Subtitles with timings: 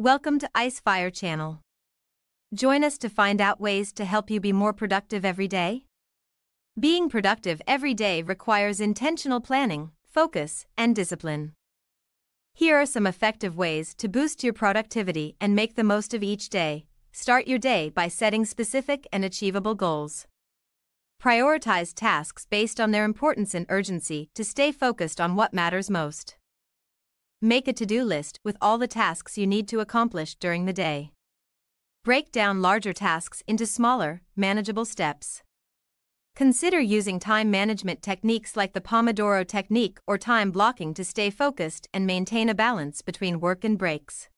[0.00, 1.58] Welcome to Icefire Channel.
[2.54, 5.86] Join us to find out ways to help you be more productive every day.
[6.78, 11.52] Being productive every day requires intentional planning, focus, and discipline.
[12.54, 16.48] Here are some effective ways to boost your productivity and make the most of each
[16.48, 16.86] day.
[17.10, 20.28] Start your day by setting specific and achievable goals.
[21.20, 26.37] Prioritize tasks based on their importance and urgency to stay focused on what matters most.
[27.40, 30.72] Make a to do list with all the tasks you need to accomplish during the
[30.72, 31.12] day.
[32.02, 35.44] Break down larger tasks into smaller, manageable steps.
[36.34, 41.86] Consider using time management techniques like the Pomodoro technique or time blocking to stay focused
[41.94, 44.28] and maintain a balance between work and breaks.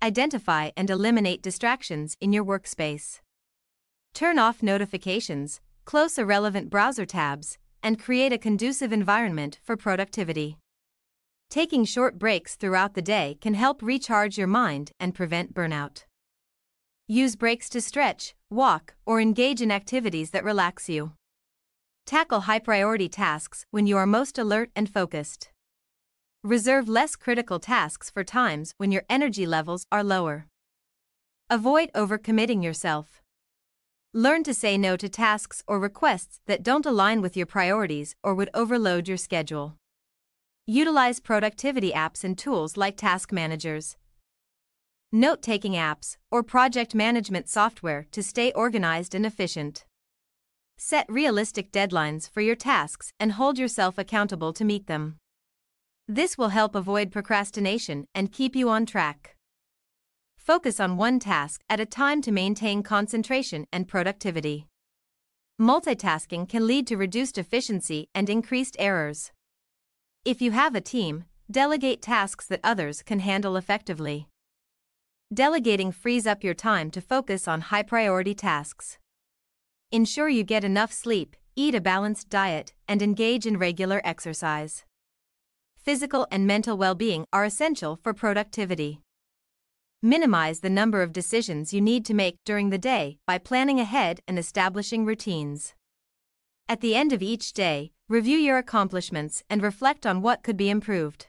[0.00, 3.18] Identify and eliminate distractions in your workspace.
[4.14, 10.56] Turn off notifications, close irrelevant browser tabs, and create a conducive environment for productivity.
[11.50, 16.04] Taking short breaks throughout the day can help recharge your mind and prevent burnout.
[17.08, 21.12] Use breaks to stretch, walk, or engage in activities that relax you.
[22.04, 25.50] Tackle high priority tasks when you are most alert and focused.
[26.42, 30.46] Reserve less critical tasks for times when your energy levels are lower.
[31.48, 33.22] Avoid overcommitting yourself.
[34.12, 38.34] Learn to say no to tasks or requests that don't align with your priorities or
[38.34, 39.76] would overload your schedule.
[40.68, 43.96] Utilize productivity apps and tools like task managers,
[45.12, 49.84] note taking apps, or project management software to stay organized and efficient.
[50.76, 55.18] Set realistic deadlines for your tasks and hold yourself accountable to meet them.
[56.08, 59.36] This will help avoid procrastination and keep you on track.
[60.36, 64.66] Focus on one task at a time to maintain concentration and productivity.
[65.60, 69.30] Multitasking can lead to reduced efficiency and increased errors.
[70.26, 74.26] If you have a team, delegate tasks that others can handle effectively.
[75.32, 78.98] Delegating frees up your time to focus on high priority tasks.
[79.92, 84.84] Ensure you get enough sleep, eat a balanced diet, and engage in regular exercise.
[85.76, 89.02] Physical and mental well being are essential for productivity.
[90.02, 94.18] Minimize the number of decisions you need to make during the day by planning ahead
[94.26, 95.74] and establishing routines.
[96.68, 100.70] At the end of each day, review your accomplishments and reflect on what could be
[100.70, 101.26] improved.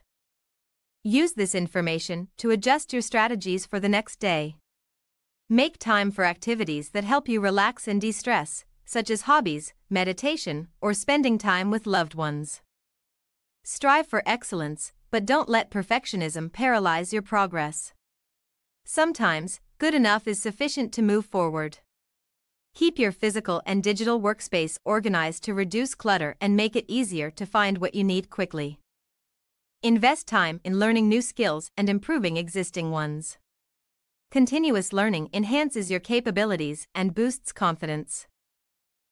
[1.04, 4.58] Use this information to adjust your strategies for the next day.
[5.50, 10.68] Make time for activities that help you relax and de stress, such as hobbies, meditation,
[10.80, 12.62] or spending time with loved ones.
[13.64, 17.94] Strive for excellence, but don't let perfectionism paralyze your progress.
[18.86, 21.80] Sometimes, good enough is sufficient to move forward.
[22.78, 27.44] Keep your physical and digital workspace organized to reduce clutter and make it easier to
[27.44, 28.78] find what you need quickly.
[29.82, 33.40] Invest time in learning new skills and improving existing ones.
[34.30, 38.28] Continuous learning enhances your capabilities and boosts confidence.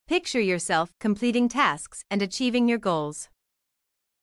[0.07, 3.29] Picture yourself completing tasks and achieving your goals.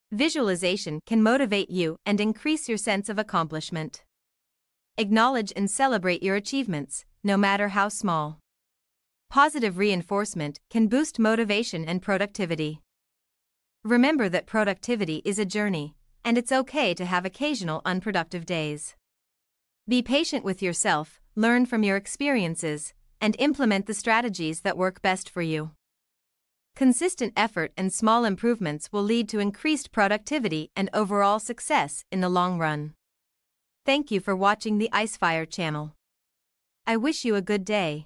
[0.09, 4.05] Visualization can motivate you and increase your sense of accomplishment.
[4.97, 8.39] Acknowledge and celebrate your achievements, no matter how small.
[9.33, 12.81] Positive reinforcement can boost motivation and productivity.
[13.83, 18.95] Remember that productivity is a journey, and it's okay to have occasional unproductive days.
[19.87, 25.31] Be patient with yourself, learn from your experiences, and implement the strategies that work best
[25.31, 25.71] for you.
[26.75, 32.29] Consistent effort and small improvements will lead to increased productivity and overall success in the
[32.29, 32.93] long run.
[33.83, 35.95] Thank you for watching the Icefire channel.
[36.85, 38.05] I wish you a good day.